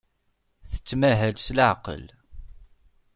Tettmahal 0.71 1.35
s 1.39 1.47
leɛqel. 1.57 2.03